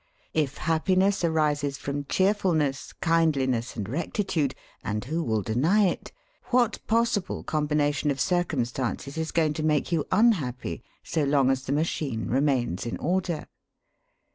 If 0.33 0.57
happiness 0.57 1.23
arises 1.23 1.77
from 1.77 2.05
cheerfulness, 2.05 2.91
kindliness, 3.03 3.75
and 3.75 3.87
rectitude 3.87 4.55
(and 4.83 5.05
who 5.05 5.21
will 5.21 5.43
deny 5.43 5.83
it?), 5.89 6.11
what 6.45 6.79
possible 6.87 7.43
combination 7.43 8.09
of 8.09 8.19
circumstances 8.19 9.15
is 9.15 9.31
going 9.31 9.53
to 9.53 9.63
make 9.63 9.91
you 9.91 10.07
unhappy 10.11 10.81
so 11.03 11.23
long 11.23 11.51
as 11.51 11.65
the 11.65 11.71
machine 11.71 12.25
remains 12.29 12.87
in 12.87 12.97
order? 12.97 13.45